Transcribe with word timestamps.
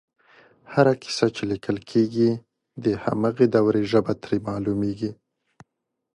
هره 0.73 0.93
کیسه 1.01 1.27
چې 1.35 1.43
لیکل 1.51 1.77
کېږي 1.89 2.29
د 2.83 2.85
هماغې 3.03 3.45
دورې 3.55 3.81
ژبه 3.91 4.13
ترې 4.23 4.37
معلومېږي 4.47 5.11